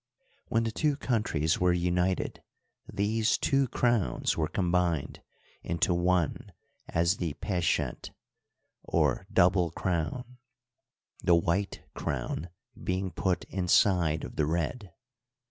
When 0.47 0.63
the 0.63 0.71
two 0.71 0.97
countries 0.97 1.59
were 1.59 1.73
united 1.73 2.41
these 2.91 3.37
two 3.37 3.67
crowns 3.67 4.35
were 4.35 4.47
combined 4.47 5.21
into 5.61 5.93
one 5.93 6.53
as 6.89 7.17
the 7.17 7.35
peshent, 7.35 8.09
or 8.81 9.27
double 9.31 9.69
crown— 9.69 10.39
the 11.23 11.35
white 11.35 11.83
crown 11.93 12.49
being 12.83 13.11
put 13.11 13.43
inside 13.43 14.23
of 14.23 14.37
the 14.37 14.47
red. 14.47 14.91